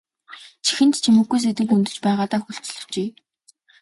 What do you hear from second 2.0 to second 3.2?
байгаадаа хүлцэл өчье.